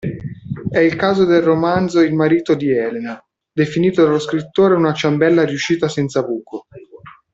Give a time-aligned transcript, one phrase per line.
[0.67, 5.87] È il caso del romanzo Il marito di Elena, definito dallo scrittore una ciambella riuscita
[5.89, 6.65] senza buco.